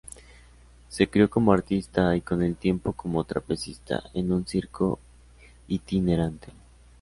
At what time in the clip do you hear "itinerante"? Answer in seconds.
5.67-6.47